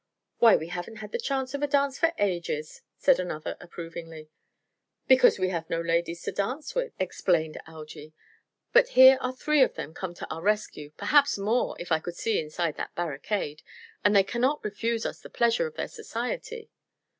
"Why, 0.39 0.55
we 0.55 0.69
haven't 0.69 0.95
had 0.95 1.11
the 1.11 1.19
chance 1.19 1.53
of 1.53 1.61
a 1.61 1.67
dance 1.67 1.99
for 1.99 2.11
ages," 2.17 2.81
said 2.97 3.19
another 3.19 3.55
approvingly. 3.61 4.31
"Because 5.07 5.37
we 5.37 5.49
have 5.49 5.65
had 5.65 5.69
no 5.69 5.79
ladies 5.79 6.23
to 6.23 6.31
dance 6.31 6.73
with," 6.73 6.93
explained 6.99 7.61
Algy. 7.67 8.15
"But 8.73 8.87
here 8.97 9.19
are 9.21 9.31
three 9.31 9.67
come 9.69 10.15
to 10.15 10.27
our 10.33 10.41
rescue 10.41 10.89
perhaps 10.97 11.37
more, 11.37 11.75
if 11.79 11.91
I 11.91 11.99
could 11.99 12.15
see 12.15 12.39
inside 12.39 12.77
that 12.77 12.95
barricade 12.95 13.61
and 14.03 14.15
they 14.15 14.23
cannot 14.23 14.63
refuse 14.65 15.05
us 15.05 15.19
the 15.19 15.29
pleasure 15.29 15.67
of 15.67 15.75
their 15.75 15.87
society." 15.87 16.71